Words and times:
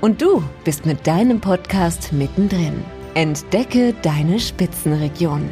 Und 0.00 0.22
du 0.22 0.42
bist 0.64 0.86
mit 0.86 1.06
deinem 1.06 1.40
Podcast 1.40 2.12
mittendrin. 2.12 2.82
Entdecke 3.12 3.94
deine 4.00 4.40
Spitzenregion. 4.40 5.50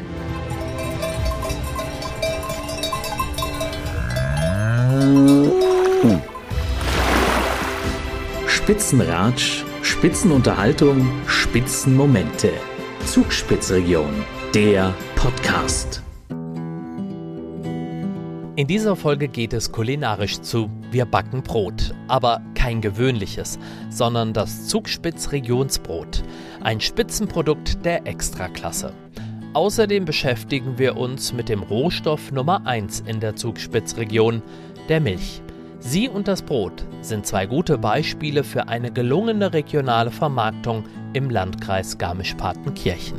Spitzenratsch, 8.46 9.64
Spitzenunterhaltung, 9.82 11.06
Spitzenmomente. 11.26 12.50
Zugspitzregion, 13.04 14.24
der 14.54 14.94
Podcast. 15.14 16.02
In 18.56 18.66
dieser 18.66 18.96
Folge 18.96 19.28
geht 19.28 19.52
es 19.52 19.70
kulinarisch 19.70 20.40
zu. 20.40 20.70
Wir 20.90 21.04
backen 21.04 21.42
Brot, 21.42 21.94
aber 22.08 22.40
kein 22.68 22.82
gewöhnliches, 22.82 23.58
sondern 23.88 24.34
das 24.34 24.66
Zugspitz 24.66 25.32
Regionsbrot, 25.32 26.22
ein 26.60 26.82
Spitzenprodukt 26.82 27.82
der 27.82 28.06
Extraklasse. 28.06 28.92
Außerdem 29.54 30.04
beschäftigen 30.04 30.76
wir 30.76 30.98
uns 30.98 31.32
mit 31.32 31.48
dem 31.48 31.62
Rohstoff 31.62 32.30
Nummer 32.30 32.66
1 32.66 33.04
in 33.06 33.20
der 33.20 33.36
Zugspitzregion, 33.36 34.42
der 34.90 35.00
Milch. 35.00 35.40
Sie 35.80 36.10
und 36.10 36.28
das 36.28 36.42
Brot 36.42 36.84
sind 37.00 37.24
zwei 37.24 37.46
gute 37.46 37.78
Beispiele 37.78 38.44
für 38.44 38.68
eine 38.68 38.92
gelungene 38.92 39.54
regionale 39.54 40.10
Vermarktung 40.10 40.84
im 41.14 41.30
Landkreis 41.30 41.96
Garmisch-Partenkirchen. 41.96 43.16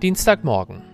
Dienstagmorgen. 0.00 0.85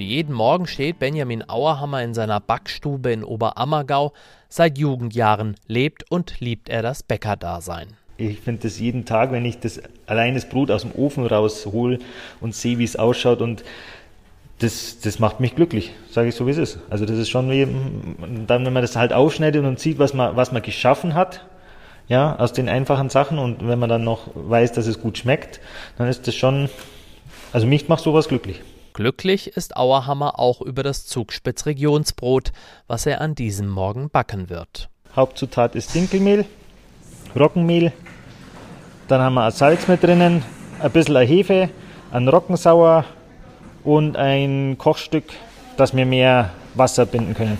Wie 0.00 0.06
jeden 0.06 0.34
Morgen 0.34 0.66
steht 0.66 0.98
Benjamin 0.98 1.46
Auerhammer 1.46 2.02
in 2.02 2.14
seiner 2.14 2.40
Backstube 2.40 3.12
in 3.12 3.22
Oberammergau. 3.22 4.14
Seit 4.48 4.78
Jugendjahren 4.78 5.56
lebt 5.66 6.10
und 6.10 6.40
liebt 6.40 6.70
er 6.70 6.80
das 6.80 7.02
Bäckerdasein. 7.02 7.88
Ich 8.16 8.40
finde 8.40 8.62
das 8.62 8.80
jeden 8.80 9.04
Tag, 9.04 9.30
wenn 9.30 9.44
ich 9.44 9.60
das 9.60 9.78
allein 10.06 10.32
das 10.32 10.48
Brot 10.48 10.70
aus 10.70 10.82
dem 10.82 10.92
Ofen 10.92 11.26
raushol 11.26 11.98
und 12.40 12.54
sehe, 12.54 12.78
wie 12.78 12.84
es 12.84 12.96
ausschaut 12.96 13.42
und 13.42 13.62
das, 14.60 15.00
das 15.00 15.18
macht 15.18 15.38
mich 15.38 15.54
glücklich, 15.54 15.92
sage 16.10 16.30
ich 16.30 16.34
so 16.34 16.46
wie 16.46 16.52
es 16.52 16.56
ist. 16.56 16.78
Also 16.88 17.04
das 17.04 17.18
ist 17.18 17.28
schon 17.28 17.50
wie 17.50 17.68
dann, 18.46 18.64
wenn 18.64 18.72
man 18.72 18.80
das 18.80 18.96
halt 18.96 19.12
aufschneidet 19.12 19.62
und 19.66 19.78
sieht, 19.80 19.98
was 19.98 20.14
man, 20.14 20.34
was 20.34 20.50
man 20.50 20.62
geschaffen 20.62 21.12
hat, 21.12 21.44
ja, 22.08 22.36
aus 22.36 22.54
den 22.54 22.70
einfachen 22.70 23.10
Sachen 23.10 23.38
und 23.38 23.68
wenn 23.68 23.78
man 23.78 23.90
dann 23.90 24.04
noch 24.04 24.30
weiß, 24.32 24.72
dass 24.72 24.86
es 24.86 24.98
gut 24.98 25.18
schmeckt, 25.18 25.60
dann 25.98 26.08
ist 26.08 26.26
das 26.26 26.34
schon 26.34 26.70
also 27.52 27.66
mich 27.66 27.88
macht 27.88 28.02
sowas 28.02 28.28
glücklich. 28.28 28.62
Glücklich 29.00 29.56
ist 29.56 29.78
Auerhammer 29.78 30.38
auch 30.38 30.60
über 30.60 30.82
das 30.82 31.06
Zugspitz-Regionsbrot, 31.06 32.52
was 32.86 33.06
er 33.06 33.22
an 33.22 33.34
diesem 33.34 33.66
Morgen 33.66 34.10
backen 34.10 34.50
wird. 34.50 34.90
Hauptzutat 35.16 35.74
ist 35.74 35.94
Dinkelmehl, 35.94 36.44
Roggenmehl, 37.34 37.94
dann 39.08 39.22
haben 39.22 39.32
wir 39.36 39.44
ein 39.44 39.52
Salz 39.52 39.88
mit 39.88 40.02
drinnen, 40.02 40.42
ein 40.80 40.90
bisschen 40.90 41.16
Hefe, 41.16 41.70
ein 42.12 42.28
Roggensauer 42.28 43.06
und 43.84 44.18
ein 44.18 44.76
Kochstück, 44.76 45.24
dass 45.78 45.96
wir 45.96 46.04
mehr 46.04 46.50
Wasser 46.74 47.06
binden 47.06 47.32
können. 47.32 47.56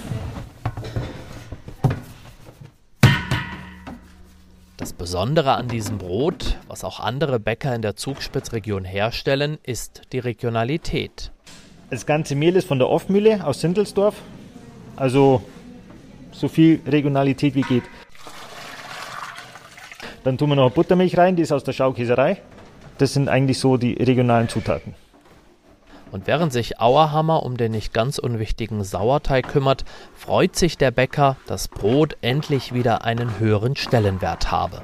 Besondere 5.01 5.55
an 5.55 5.67
diesem 5.67 5.97
Brot, 5.97 6.59
was 6.69 6.85
auch 6.85 7.01
andere 7.01 7.41
Bäcker 7.41 7.75
in 7.75 7.81
der 7.81 7.97
Zugspitzregion 7.97 8.85
herstellen, 8.85 9.57
ist 9.63 10.03
die 10.13 10.19
Regionalität. 10.19 11.33
Das 11.89 12.05
ganze 12.05 12.35
Mehl 12.35 12.55
ist 12.55 12.69
von 12.69 12.79
der 12.79 12.91
Offmühle 12.91 13.47
aus 13.47 13.63
Sindelsdorf, 13.63 14.17
also 14.97 15.43
so 16.33 16.49
viel 16.49 16.83
Regionalität 16.87 17.55
wie 17.55 17.63
geht. 17.63 17.85
Dann 20.23 20.37
tun 20.37 20.51
wir 20.51 20.57
noch 20.57 20.71
Buttermilch 20.71 21.17
rein, 21.17 21.35
die 21.35 21.45
ist 21.45 21.53
aus 21.53 21.65
der 21.65 21.73
Schaukäserei. 21.73 22.43
Das 22.99 23.15
sind 23.15 23.31
eigentlich 23.31 23.59
so 23.59 23.79
die 23.79 23.95
regionalen 23.95 24.51
Zutaten. 24.51 24.95
Und 26.13 26.27
während 26.27 26.53
sich 26.53 26.81
Auerhammer 26.81 27.45
um 27.45 27.57
den 27.57 27.73
nicht 27.73 27.95
ganz 27.95 28.19
unwichtigen 28.19 28.83
Sauerteig 28.83 29.49
kümmert, 29.49 29.85
freut 30.17 30.57
sich 30.57 30.77
der 30.77 30.91
Bäcker, 30.91 31.37
dass 31.47 31.69
Brot 31.69 32.17
endlich 32.21 32.75
wieder 32.75 33.05
einen 33.05 33.39
höheren 33.39 33.77
Stellenwert 33.77 34.51
habe. 34.51 34.83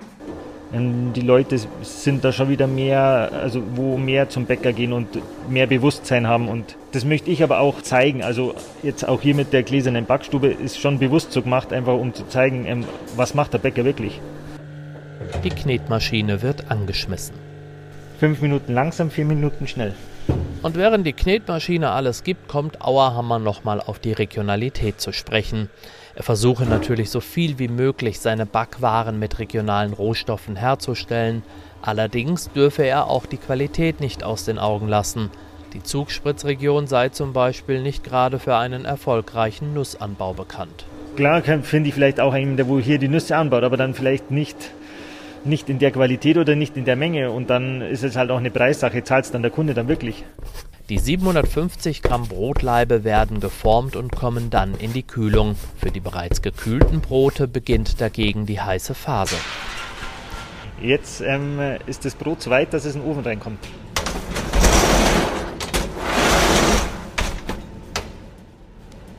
Die 0.72 1.20
Leute 1.20 1.58
sind 1.82 2.24
da 2.24 2.32
schon 2.32 2.48
wieder 2.48 2.66
mehr, 2.66 3.30
also 3.32 3.62
wo 3.76 3.96
mehr 3.96 4.28
zum 4.28 4.46
Bäcker 4.46 4.72
gehen 4.72 4.92
und 4.92 5.06
mehr 5.48 5.66
Bewusstsein 5.68 6.26
haben. 6.26 6.48
Und 6.48 6.76
das 6.92 7.04
möchte 7.04 7.30
ich 7.30 7.42
aber 7.42 7.60
auch 7.60 7.82
zeigen. 7.82 8.22
Also 8.22 8.54
jetzt 8.82 9.08
auch 9.08 9.22
hier 9.22 9.34
mit 9.34 9.52
der 9.52 9.62
gläsernen 9.62 10.06
Backstube 10.06 10.48
ist 10.48 10.78
schon 10.78 10.98
bewusst 10.98 11.32
so 11.32 11.40
gemacht, 11.40 11.72
einfach 11.72 11.94
um 11.94 12.14
zu 12.14 12.26
zeigen, 12.26 12.66
ähm, 12.66 12.84
was 13.14 13.34
macht 13.34 13.52
der 13.52 13.58
Bäcker 13.58 13.84
wirklich. 13.84 14.20
Die 15.44 15.50
Knetmaschine 15.50 16.42
wird 16.42 16.70
angeschmissen. 16.70 17.36
Fünf 18.18 18.42
Minuten 18.42 18.74
langsam, 18.74 19.10
vier 19.10 19.24
Minuten 19.24 19.68
schnell. 19.68 19.94
Und 20.62 20.76
während 20.76 21.06
die 21.06 21.12
Knetmaschine 21.12 21.90
alles 21.90 22.24
gibt, 22.24 22.48
kommt 22.48 22.82
Auerhammer 22.82 23.38
nochmal 23.38 23.80
auf 23.80 23.98
die 23.98 24.12
Regionalität 24.12 25.00
zu 25.00 25.12
sprechen. 25.12 25.70
Er 26.14 26.22
versuche 26.22 26.64
natürlich 26.64 27.10
so 27.10 27.20
viel 27.20 27.58
wie 27.58 27.68
möglich 27.68 28.20
seine 28.20 28.46
Backwaren 28.46 29.18
mit 29.18 29.38
regionalen 29.38 29.92
Rohstoffen 29.92 30.56
herzustellen. 30.56 31.42
Allerdings 31.82 32.50
dürfe 32.50 32.84
er 32.84 33.08
auch 33.08 33.26
die 33.26 33.36
Qualität 33.36 34.00
nicht 34.00 34.24
aus 34.24 34.44
den 34.44 34.58
Augen 34.58 34.88
lassen. 34.88 35.30
Die 35.74 35.82
Zugspritzregion 35.82 36.86
sei 36.86 37.10
zum 37.10 37.34
Beispiel 37.34 37.82
nicht 37.82 38.02
gerade 38.02 38.38
für 38.38 38.56
einen 38.56 38.86
erfolgreichen 38.86 39.74
Nussanbau 39.74 40.32
bekannt. 40.32 40.86
Klar 41.16 41.42
finde 41.42 41.88
ich 41.88 41.94
vielleicht 41.94 42.18
auch 42.18 42.32
einen, 42.32 42.56
der 42.56 42.66
wo 42.66 42.78
hier 42.78 42.98
die 42.98 43.08
Nüsse 43.08 43.36
anbaut, 43.36 43.62
aber 43.62 43.76
dann 43.76 43.94
vielleicht 43.94 44.30
nicht 44.30 44.56
nicht 45.46 45.68
in 45.68 45.78
der 45.78 45.90
Qualität 45.90 46.36
oder 46.36 46.56
nicht 46.56 46.76
in 46.76 46.84
der 46.84 46.96
Menge. 46.96 47.30
Und 47.30 47.50
dann 47.50 47.82
ist 47.82 48.04
es 48.04 48.16
halt 48.16 48.30
auch 48.30 48.38
eine 48.38 48.50
Preissache, 48.50 49.04
zahlt 49.04 49.24
es 49.24 49.30
dann 49.30 49.42
der 49.42 49.50
Kunde 49.50 49.74
dann 49.74 49.88
wirklich. 49.88 50.24
Die 50.88 50.98
750 50.98 52.00
Gramm 52.00 52.28
Brotlaibe 52.28 53.02
werden 53.02 53.40
geformt 53.40 53.96
und 53.96 54.14
kommen 54.14 54.50
dann 54.50 54.74
in 54.76 54.92
die 54.92 55.02
Kühlung. 55.02 55.56
Für 55.78 55.90
die 55.90 55.98
bereits 55.98 56.42
gekühlten 56.42 57.00
Brote 57.00 57.48
beginnt 57.48 58.00
dagegen 58.00 58.46
die 58.46 58.60
heiße 58.60 58.94
Phase. 58.94 59.34
Jetzt 60.80 61.22
ähm, 61.22 61.58
ist 61.86 62.04
das 62.04 62.14
Brot 62.14 62.42
so 62.42 62.50
weit, 62.50 62.72
dass 62.72 62.84
es 62.84 62.94
in 62.94 63.00
den 63.00 63.10
Ofen 63.10 63.24
reinkommt. 63.24 63.58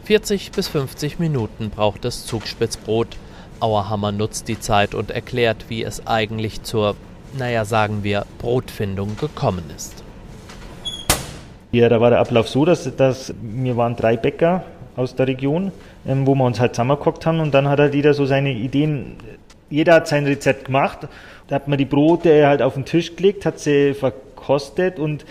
»40 0.07 0.53
bis 0.55 0.69
50 0.69 1.19
Minuten 1.19 1.69
braucht 1.69 2.05
das 2.05 2.25
Zugspitzbrot. 2.25 3.17
Auerhammer 3.59 4.11
nutzt 4.11 4.47
die 4.47 4.59
Zeit 4.59 4.95
und 4.95 5.11
erklärt, 5.11 5.65
wie 5.69 5.83
es 5.83 6.05
eigentlich 6.07 6.63
zur, 6.63 6.95
naja, 7.37 7.65
sagen 7.65 8.03
wir, 8.03 8.25
Brotfindung 8.39 9.17
gekommen 9.17 9.63
ist. 9.75 10.03
Ja, 11.71 11.89
da 11.89 11.99
war 11.99 12.09
der 12.09 12.19
Ablauf 12.19 12.47
so, 12.47 12.65
dass, 12.65 12.95
dass 12.95 13.33
wir 13.41 13.75
waren 13.77 13.95
drei 13.95 14.17
Bäcker 14.17 14.63
aus 14.95 15.15
der 15.15 15.27
Region, 15.27 15.71
ähm, 16.07 16.25
wo 16.25 16.33
wir 16.35 16.45
uns 16.45 16.59
halt 16.59 16.75
zusammengeguckt 16.75 17.25
haben 17.25 17.39
und 17.39 17.53
dann 17.53 17.67
hat 17.67 17.79
halt 17.79 17.93
jeder 17.93 18.13
so 18.13 18.25
seine 18.25 18.51
Ideen, 18.51 19.17
jeder 19.69 19.95
hat 19.95 20.07
sein 20.07 20.25
Rezept 20.25 20.65
gemacht. 20.65 21.07
Da 21.47 21.55
hat 21.55 21.67
man 21.67 21.77
die 21.77 21.85
Brote 21.85 22.47
halt 22.47 22.61
auf 22.61 22.73
den 22.73 22.85
Tisch 22.85 23.15
gelegt, 23.15 23.45
hat 23.45 23.59
sie 23.59 23.93
verkostet 23.93 24.97
und 24.97 25.25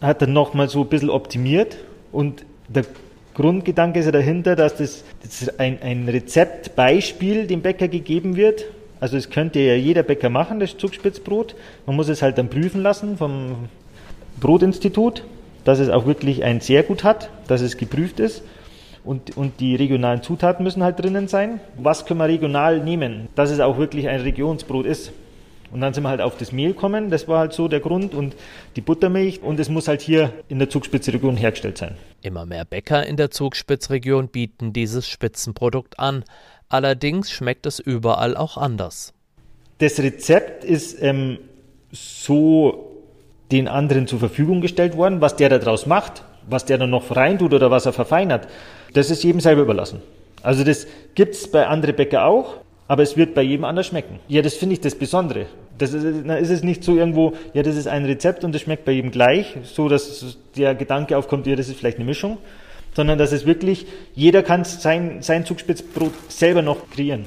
hat 0.00 0.22
dann 0.22 0.32
nochmal 0.32 0.68
so 0.68 0.82
ein 0.82 0.88
bisschen 0.88 1.10
optimiert 1.10 1.76
und 2.12 2.44
der 2.68 2.84
Grundgedanke 3.36 4.00
ist 4.00 4.06
ja 4.06 4.12
dahinter, 4.12 4.56
dass 4.56 4.76
das, 4.76 5.04
das 5.22 5.58
ein, 5.58 5.80
ein 5.82 6.08
Rezeptbeispiel 6.08 7.46
dem 7.46 7.60
Bäcker 7.60 7.86
gegeben 7.86 8.34
wird. 8.36 8.64
Also 8.98 9.18
es 9.18 9.28
könnte 9.28 9.60
ja 9.60 9.74
jeder 9.74 10.02
Bäcker 10.02 10.30
machen, 10.30 10.58
das 10.58 10.78
Zugspitzbrot. 10.78 11.54
Man 11.84 11.96
muss 11.96 12.08
es 12.08 12.22
halt 12.22 12.38
dann 12.38 12.48
prüfen 12.48 12.82
lassen 12.82 13.18
vom 13.18 13.68
Brotinstitut. 14.40 15.22
dass 15.64 15.80
es 15.80 15.90
auch 15.90 16.06
wirklich 16.06 16.44
ein 16.44 16.60
sehr 16.60 16.84
gut 16.84 17.02
hat, 17.02 17.28
dass 17.48 17.60
es 17.60 17.76
geprüft 17.76 18.20
ist. 18.20 18.42
Und, 19.04 19.36
und 19.36 19.60
die 19.60 19.74
regionalen 19.76 20.22
Zutaten 20.22 20.62
müssen 20.64 20.82
halt 20.82 20.98
drinnen 20.98 21.28
sein. 21.28 21.60
Was 21.76 22.06
können 22.06 22.20
wir 22.20 22.28
regional 22.28 22.78
nehmen, 22.78 23.28
dass 23.34 23.50
es 23.50 23.60
auch 23.60 23.76
wirklich 23.76 24.08
ein 24.08 24.20
Regionsbrot 24.20 24.86
ist? 24.86 25.12
Und 25.70 25.80
dann 25.80 25.94
sind 25.94 26.04
wir 26.04 26.10
halt 26.10 26.20
auf 26.20 26.36
das 26.36 26.52
Mehl 26.52 26.72
gekommen, 26.72 27.10
das 27.10 27.26
war 27.28 27.40
halt 27.40 27.52
so 27.52 27.68
der 27.68 27.80
Grund 27.80 28.14
und 28.14 28.36
die 28.76 28.80
Buttermilch 28.80 29.42
und 29.42 29.58
es 29.58 29.68
muss 29.68 29.88
halt 29.88 30.00
hier 30.00 30.32
in 30.48 30.58
der 30.58 30.70
Zugspitzregion 30.70 31.36
hergestellt 31.36 31.78
sein. 31.78 31.96
Immer 32.22 32.46
mehr 32.46 32.64
Bäcker 32.64 33.06
in 33.06 33.16
der 33.16 33.30
Zugspitzregion 33.30 34.28
bieten 34.28 34.72
dieses 34.72 35.08
Spitzenprodukt 35.08 35.98
an. 35.98 36.24
Allerdings 36.68 37.30
schmeckt 37.30 37.66
es 37.66 37.78
überall 37.78 38.36
auch 38.36 38.56
anders. 38.56 39.12
Das 39.78 39.98
Rezept 39.98 40.64
ist 40.64 41.00
ähm, 41.02 41.38
so 41.92 42.92
den 43.52 43.68
anderen 43.68 44.06
zur 44.06 44.18
Verfügung 44.18 44.60
gestellt 44.60 44.96
worden, 44.96 45.20
was 45.20 45.36
der 45.36 45.48
daraus 45.48 45.86
macht, 45.86 46.22
was 46.48 46.64
der 46.64 46.78
dann 46.78 46.90
noch 46.90 47.14
reintut 47.14 47.52
oder 47.52 47.70
was 47.70 47.86
er 47.86 47.92
verfeinert, 47.92 48.48
das 48.94 49.10
ist 49.10 49.22
jedem 49.22 49.40
selber 49.40 49.62
überlassen. 49.62 50.00
Also 50.42 50.64
das 50.64 50.86
gibt 51.14 51.34
es 51.34 51.50
bei 51.50 51.66
anderen 51.66 51.96
Bäcker 51.96 52.24
auch, 52.24 52.56
aber 52.88 53.02
es 53.02 53.16
wird 53.16 53.34
bei 53.34 53.42
jedem 53.42 53.64
anders 53.64 53.86
schmecken. 53.86 54.18
Ja, 54.28 54.42
das 54.42 54.54
finde 54.54 54.74
ich 54.74 54.80
das 54.80 54.94
Besondere. 54.94 55.46
Das 55.78 55.92
ist, 55.92 56.04
na, 56.24 56.36
ist 56.36 56.50
es 56.50 56.62
nicht 56.62 56.84
so 56.84 56.96
irgendwo, 56.96 57.34
ja, 57.52 57.62
das 57.62 57.76
ist 57.76 57.88
ein 57.88 58.04
Rezept 58.04 58.44
und 58.44 58.54
das 58.54 58.62
schmeckt 58.62 58.84
bei 58.84 58.92
jedem 58.92 59.10
gleich, 59.10 59.56
so 59.64 59.88
dass 59.88 60.38
der 60.56 60.74
Gedanke 60.74 61.18
aufkommt, 61.18 61.46
ja, 61.46 61.56
das 61.56 61.68
ist 61.68 61.78
vielleicht 61.78 61.98
eine 61.98 62.06
Mischung, 62.06 62.38
sondern 62.94 63.18
dass 63.18 63.32
es 63.32 63.44
wirklich, 63.44 63.86
jeder 64.14 64.42
kann 64.42 64.64
sein, 64.64 65.18
sein 65.20 65.44
Zugspitzbrot 65.44 66.12
selber 66.28 66.62
noch 66.62 66.88
kreieren. 66.90 67.24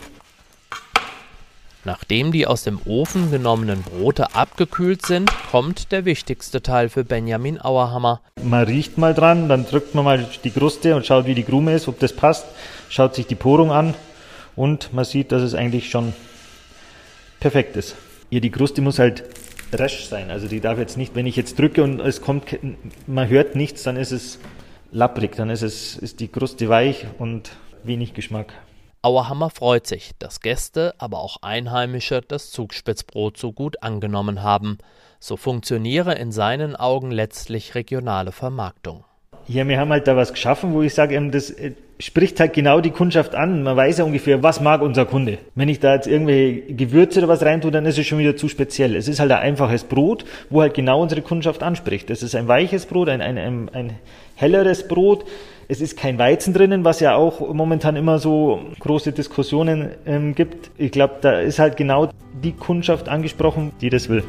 Nachdem 1.85 2.33
die 2.33 2.45
aus 2.45 2.63
dem 2.63 2.79
Ofen 2.85 3.31
genommenen 3.31 3.83
Brote 3.83 4.35
abgekühlt 4.35 5.06
sind, 5.06 5.31
kommt 5.50 5.91
der 5.94 6.03
wichtigste 6.03 6.61
Teil 6.61 6.89
für 6.89 7.06
Benjamin 7.06 7.59
Auerhammer. 7.59 8.19
Man 8.44 8.65
riecht 8.65 8.97
mal 8.97 9.13
dran, 9.13 9.47
dann 9.47 9.65
drückt 9.65 9.95
man 9.95 10.03
mal 10.03 10.27
die 10.44 10.51
Kruste 10.51 10.95
und 10.95 11.06
schaut, 11.06 11.25
wie 11.25 11.35
die 11.35 11.44
Krume 11.44 11.73
ist, 11.73 11.88
ob 11.88 11.97
das 12.00 12.13
passt, 12.13 12.45
schaut 12.89 13.15
sich 13.15 13.27
die 13.27 13.35
Porung 13.35 13.71
an 13.71 13.94
und 14.59 14.91
man 14.91 15.06
sieht, 15.06 15.31
dass 15.31 15.41
es 15.41 15.56
eigentlich 15.56 15.89
schon 15.89 16.11
perfekt 17.39 17.77
ist. 17.77 17.95
Ja, 18.29 18.41
die 18.41 18.51
Kruste 18.51 18.81
muss 18.81 19.00
halt 19.00 19.23
rasch 19.71 20.03
sein, 20.03 20.29
also 20.31 20.50
die 20.50 20.59
darf 20.59 20.77
jetzt 20.77 20.97
nicht, 20.97 21.15
wenn 21.15 21.25
ich 21.25 21.38
jetzt 21.38 21.57
drücke 21.57 21.81
und 21.81 22.01
es 22.01 22.21
kommt, 22.21 22.59
man 23.07 23.29
hört 23.29 23.56
nichts, 23.56 23.83
dann 23.83 23.95
ist 23.95 24.11
es 24.11 24.38
lapprig, 24.91 25.38
dann 25.38 25.50
ist 25.50 25.61
es, 25.61 25.95
ist 25.95 26.19
die 26.19 26.27
Kruste 26.27 26.67
weich 26.67 27.06
und 27.19 27.51
wenig 27.83 28.13
Geschmack. 28.13 28.53
Auerhammer 29.01 29.50
freut 29.50 29.88
sich, 29.88 30.11
dass 30.19 30.41
Gäste, 30.41 30.94
aber 30.97 31.19
auch 31.19 31.38
Einheimische 31.41 32.21
das 32.27 32.51
Zugspitzbrot 32.51 33.38
so 33.38 33.53
gut 33.53 33.81
angenommen 33.81 34.44
haben. 34.44 34.77
So 35.21 35.38
funktioniere 35.38 36.15
in 36.15 36.33
seinen 36.33 36.75
Augen 36.75 37.11
letztlich 37.11 37.75
regionale 37.75 38.33
Vermarktung. 38.33 39.06
Ja, 39.47 39.65
wir 39.65 39.79
haben 39.79 39.89
halt 39.89 40.06
da 40.06 40.17
was 40.17 40.33
geschaffen, 40.33 40.73
wo 40.73 40.81
ich 40.81 40.94
sage, 40.94 41.29
das 41.31 41.50
äh, 41.50 41.75
spricht 42.00 42.40
halt 42.40 42.54
genau 42.54 42.80
die 42.80 42.92
Kundschaft 42.92 43.36
an. 43.36 43.62
Man 43.63 43.75
weiß 43.75 43.98
ja 43.98 44.06
ungefähr, 44.06 44.42
was 44.42 44.62
mag 44.62 44.81
unser 44.81 45.06
Kunde. 45.06 45.38
Wenn 45.56 45.68
ich 45.68 45.80
da 45.80 45.94
jetzt 45.94 46.07
irgendwelche 46.07 46.74
Gewürze 46.74 47.19
oder 47.19 47.28
was 47.28 47.44
reintue, 47.44 47.72
dann 47.72 47.86
ist 47.86 47.98
es 47.98 48.07
schon 48.07 48.19
wieder 48.19 48.38
zu 48.38 48.48
speziell. 48.48 48.96
Es 48.96 49.07
ist 49.07 49.19
halt 49.19 49.31
ein 49.31 49.40
einfaches 49.40 49.84
Brot, 49.84 50.24
wo 50.50 50.62
halt 50.62 50.74
genau 50.74 51.01
unsere 51.01 51.22
Kundschaft 51.22 51.62
anspricht. 51.62 52.10
Es 52.10 52.24
ist 52.24 52.36
ein 52.36 52.48
weiches 52.48 52.86
Brot, 52.86 53.10
ein, 53.10 53.22
ein, 53.22 53.38
ein, 53.38 53.69
ein 53.74 53.94
helleres 54.36 54.88
Brot. 54.88 55.25
Es 55.68 55.81
ist 55.81 55.98
kein 55.98 56.18
Weizen 56.18 56.54
drinnen, 56.54 56.86
was 56.86 57.01
ja 57.01 57.16
auch 57.16 57.54
momentan 57.54 57.96
immer 57.98 58.18
so 58.18 58.62
große 58.80 59.12
Diskussionen 59.12 59.90
ähm, 60.06 60.34
gibt. 60.34 60.72
Ich 60.78 60.92
glaube, 60.92 61.16
da 61.22 61.40
ist 61.40 61.60
halt 61.60 61.75
genau 61.75 62.10
die 62.42 62.54
Kundschaft 62.54 63.10
angesprochen, 63.10 63.74
die 63.81 63.90
das 63.90 64.10
will. 64.10 64.24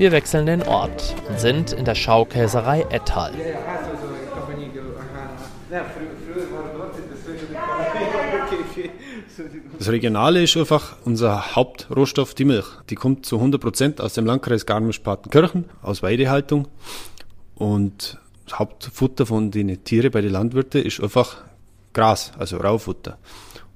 Wir 0.00 0.12
wechseln 0.12 0.46
den 0.46 0.62
Ort 0.62 1.14
und 1.28 1.38
sind 1.38 1.72
in 1.72 1.84
der 1.84 1.94
Schaukäserei 1.94 2.86
Ettal. 2.88 3.34
Das 9.78 9.88
Regionale 9.90 10.42
ist 10.42 10.56
einfach 10.56 10.96
unser 11.04 11.54
Hauptrohstoff, 11.54 12.34
die 12.34 12.46
Milch. 12.46 12.66
Die 12.88 12.94
kommt 12.94 13.26
zu 13.26 13.36
100 13.36 13.60
Prozent 13.60 14.00
aus 14.00 14.14
dem 14.14 14.24
Landkreis 14.24 14.64
Garmisch-Partenkirchen, 14.64 15.66
aus 15.82 16.02
Weidehaltung. 16.02 16.68
Und 17.54 18.18
das 18.46 18.58
Hauptfutter 18.58 19.26
von 19.26 19.50
den 19.50 19.84
Tieren 19.84 20.10
bei 20.10 20.22
den 20.22 20.32
Landwirten 20.32 20.82
ist 20.82 21.02
einfach 21.02 21.44
Gras, 21.92 22.32
also 22.38 22.56
Raufutter. 22.56 23.18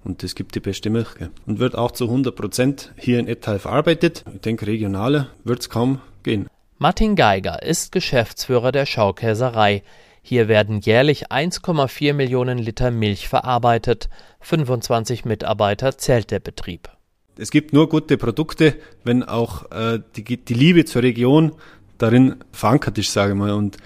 Und 0.05 0.23
das 0.23 0.35
gibt 0.35 0.55
die 0.55 0.61
beste 0.61 0.89
Milch. 0.89 1.09
Und 1.47 1.59
wird 1.59 1.77
auch 1.77 1.91
zu 1.91 2.05
100 2.05 2.35
Prozent 2.35 2.95
hier 2.97 3.19
in 3.19 3.29
Ettal 3.29 3.59
verarbeitet. 3.59 4.25
Ich 4.35 4.41
denke, 4.41 4.67
regionaler 4.67 5.29
wird 5.45 5.61
es 5.61 5.69
kaum 5.69 6.01
gehen. 6.25 6.49
Martin 6.79 7.15
Geiger 7.15 7.63
ist 7.63 7.93
Geschäftsführer 7.93 8.73
der 8.73 8.85
Schaukäserei. 8.85 9.83
Hier 10.23 10.49
werden 10.49 10.81
jährlich 10.81 11.31
1,4 11.31 12.15
Millionen 12.15 12.59
Liter 12.59 12.91
Milch 12.91 13.29
verarbeitet. 13.29 14.09
25 14.41 15.25
Mitarbeiter 15.25 15.97
zählt 15.97 16.31
der 16.31 16.41
Betrieb. 16.41 16.89
Es 17.37 17.51
gibt 17.51 17.73
nur 17.73 17.89
gute 17.89 18.17
Produkte, 18.17 18.75
wenn 19.05 19.23
auch 19.23 19.71
äh, 19.71 20.01
die, 20.17 20.37
die 20.37 20.55
Liebe 20.55 20.85
zur 20.85 21.03
Region 21.03 21.53
darin 21.99 22.37
verankert 22.53 22.99
ist, 22.99 23.13
sage 23.13 23.33
ich 23.33 23.39
mal. 23.39 23.53
Und 23.53 23.77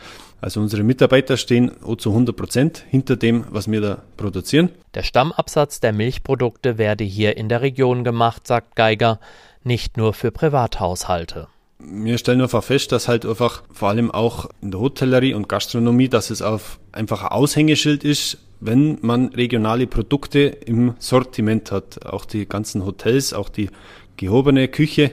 also 0.41 0.61
unsere 0.61 0.83
Mitarbeiter 0.83 1.37
stehen 1.37 1.73
zu 1.99 2.11
100 2.11 2.37
Prozent 2.37 2.85
hinter 2.89 3.17
dem, 3.17 3.45
was 3.51 3.71
wir 3.71 3.81
da 3.81 4.03
produzieren. 4.17 4.71
Der 4.95 5.03
Stammabsatz 5.03 5.81
der 5.81 5.93
Milchprodukte 5.93 6.79
werde 6.79 7.05
hier 7.05 7.37
in 7.37 7.49
der 7.49 7.63
Region 7.63 8.05
gemacht, 8.05 8.47
sagt 8.47 8.77
Geiger, 8.77 9.19
nicht 9.65 9.97
nur 9.97 10.15
für 10.15 10.31
Privathaushalte. 10.31 11.49
Wir 11.81 12.19
stellen 12.19 12.41
einfach 12.41 12.65
fest, 12.65 12.91
dass 12.91 13.07
halt 13.07 13.25
einfach 13.25 13.63
vor 13.73 13.89
allem 13.89 14.11
auch 14.11 14.49
in 14.61 14.73
der 14.73 14.81
Hotellerie 14.81 15.35
und 15.35 15.49
Gastronomie, 15.49 16.09
dass 16.09 16.31
es 16.31 16.43
auf 16.43 16.81
einfach 16.93 17.23
ein 17.23 17.29
Aushängeschild 17.29 18.03
ist, 18.03 18.39
wenn 18.61 18.99
man 19.03 19.29
regionale 19.29 19.87
Produkte 19.87 20.41
im 20.41 20.95
Sortiment 20.99 21.71
hat. 21.71 22.05
Auch 22.05 22.25
die 22.25 22.47
ganzen 22.47 22.85
Hotels, 22.85 23.33
auch 23.33 23.49
die 23.49 23.71
gehobene 24.17 24.69
Küche 24.69 25.13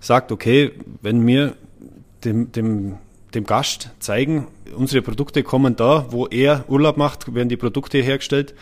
sagt, 0.00 0.32
okay, 0.32 0.72
wenn 1.00 1.26
wir 1.26 1.54
dem, 2.24 2.52
dem, 2.52 2.98
dem 3.34 3.44
Gast 3.44 3.90
zeigen, 3.98 4.48
unsere 4.76 5.02
Produkte 5.02 5.42
kommen 5.42 5.76
da, 5.76 6.06
wo 6.10 6.26
er 6.26 6.64
Urlaub 6.68 6.96
macht, 6.96 7.34
werden 7.34 7.48
die 7.48 7.56
Produkte 7.56 7.98
hergestellt. 7.98 8.54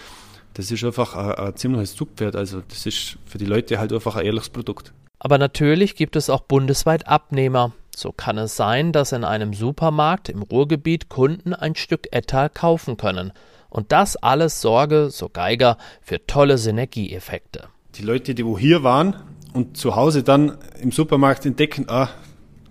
Das 0.55 0.71
ist 0.71 0.85
einfach 0.85 1.17
ein, 1.17 1.33
ein 1.47 1.57
ziemliches 1.57 1.95
Zugpferd. 1.95 2.37
Also 2.37 2.63
das 2.69 2.87
ist 2.87 3.17
für 3.27 3.39
die 3.39 3.47
Leute 3.47 3.79
halt 3.79 3.93
einfach 3.93 4.17
ein 4.17 4.27
ehrliches 4.27 4.51
Produkt. 4.51 4.93
Aber 5.21 5.39
natürlich 5.39 5.95
gibt 5.95 6.17
es 6.17 6.31
auch 6.31 6.41
bundesweit 6.41 7.07
Abnehmer. 7.07 7.73
So 7.95 8.11
kann 8.11 8.39
es 8.39 8.57
sein, 8.57 8.93
dass 8.93 9.13
in 9.13 9.23
einem 9.23 9.53
Supermarkt 9.53 10.31
im 10.31 10.43
Ruhrgebiet 10.43 11.11
Kunden 11.11 11.53
ein 11.53 11.77
Stück 11.77 12.09
Ettal 12.11 12.49
kaufen 12.49 12.97
können. 12.97 13.33
Und 13.69 13.93
das 13.93 14.17
alles 14.17 14.61
sorge, 14.63 15.11
so 15.11 15.29
Geiger, 15.29 15.77
für 16.01 16.27
tolle 16.27 16.57
Synergieeffekte. 16.57 17.69
Die 17.97 18.03
Leute, 18.03 18.35
die 18.35 18.47
wo 18.47 18.59
hier 18.59 18.83
waren 18.83 19.15
und 19.53 19.77
zu 19.77 19.95
Hause 19.95 20.23
dann 20.23 20.57
im 20.81 20.91
Supermarkt 20.91 21.45
entdecken, 21.45 21.85
ah, 21.89 22.09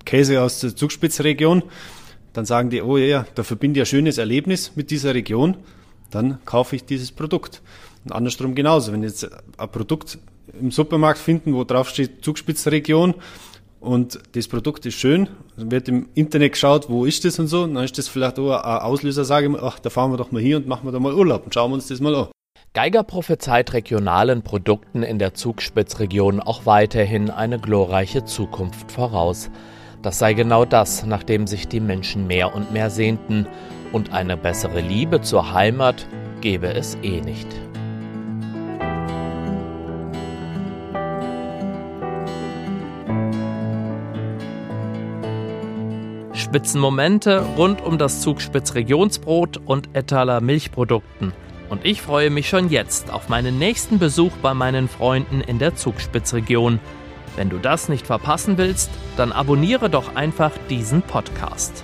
Käse 0.04 0.42
aus 0.42 0.60
der 0.60 0.76
Zugspitzregion, 0.76 1.64
dann 2.34 2.46
sagen 2.46 2.72
die, 2.72 2.82
oh 2.82 2.98
ja, 2.98 3.26
da 3.36 3.44
verbinde 3.44 3.80
ich 3.80 3.84
ein 3.84 3.86
schönes 3.86 4.18
Erlebnis 4.18 4.76
mit 4.76 4.90
dieser 4.90 5.14
Region, 5.14 5.58
dann 6.10 6.44
kaufe 6.46 6.76
ich 6.76 6.86
dieses 6.86 7.12
Produkt. 7.12 7.62
Und 8.06 8.14
andersrum 8.14 8.56
genauso, 8.56 8.92
wenn 8.92 9.04
jetzt 9.04 9.30
ein 9.58 9.70
Produkt 9.70 10.18
im 10.60 10.72
Supermarkt 10.72 11.20
finden, 11.20 11.54
wo 11.54 11.64
drauf 11.64 11.90
steht 11.90 12.24
Zugspitzregion 12.24 13.16
und 13.80 14.20
das 14.34 14.48
Produkt 14.48 14.86
ist 14.86 14.96
schön, 14.96 15.30
dann 15.58 15.72
wird 15.72 15.88
im 15.88 16.10
Internet 16.14 16.54
geschaut, 16.54 16.90
wo 16.90 17.06
ist 17.06 17.24
das 17.26 17.40
und 17.40 17.48
so, 17.48 17.64
und 17.64 17.76
dann 17.76 17.84
ist 17.84 17.98
das 17.98 18.08
vielleicht 18.08 18.40
auch 18.40 18.52
ein 18.52 18.82
Auslöser, 18.82 19.26
sage 19.26 19.50
ich 19.50 19.62
ach, 19.62 19.80
da 19.80 19.90
fahren 19.90 20.12
wir 20.12 20.18
doch 20.18 20.32
mal 20.32 20.42
hier 20.42 20.58
und 20.58 20.68
machen 20.68 20.86
wir 20.88 20.92
da 20.92 21.00
mal 21.00 21.14
Urlaub 21.14 21.46
und 21.46 21.54
schauen 21.54 21.72
wir 21.72 21.76
uns 21.76 21.88
das 21.88 22.00
mal 22.00 22.16
an. 22.16 22.28
Geiger 22.74 23.04
prophezeit 23.04 23.74
regionalen 23.74 24.44
Produkten 24.44 25.02
in 25.02 25.18
der 25.18 25.34
Zugspitzregion 25.34 26.40
auch 26.40 26.66
weiterhin 26.66 27.32
eine 27.32 27.58
glorreiche 27.58 28.26
Zukunft 28.26 28.92
voraus. 28.92 29.50
Das 30.02 30.20
sei 30.20 30.34
genau 30.34 30.66
das, 30.66 31.06
nachdem 31.06 31.48
sich 31.48 31.68
die 31.68 31.80
Menschen 31.80 32.28
mehr 32.28 32.54
und 32.54 32.72
mehr 32.72 32.90
sehnten, 32.90 33.48
und 33.92 34.14
eine 34.14 34.38
bessere 34.38 34.82
Liebe 34.82 35.22
zur 35.22 35.52
Heimat 35.52 36.08
gebe 36.42 36.68
es 36.68 36.96
eh 37.02 37.22
nicht. 37.22 37.69
Spitzenmomente 46.50 47.46
rund 47.58 47.80
um 47.80 48.00
das 48.00 48.22
Zugspitz 48.22 48.74
Regionsbrot 48.74 49.58
und 49.68 49.90
Ettaler 49.94 50.42
Milchprodukten. 50.42 51.32
Und 51.70 51.86
ich 51.86 52.02
freue 52.02 52.32
mich 52.32 52.50
schon 52.50 52.70
jetzt 52.70 53.14
auf 53.14 53.30
meinen 53.30 53.60
nächsten 53.60 54.00
Besuch 54.00 54.32
bei 54.42 54.56
meinen 54.56 54.88
Freunden 54.88 55.42
in 55.42 55.60
der 55.60 55.76
Zugspitzregion. 55.76 56.80
Wenn 57.36 57.52
du 57.52 57.60
das 57.60 57.88
nicht 57.88 58.08
verpassen 58.08 58.58
willst, 58.58 58.90
dann 59.16 59.32
abonniere 59.32 59.92
doch 59.92 60.16
einfach 60.16 60.54
diesen 60.72 61.04
Podcast. 61.04 61.84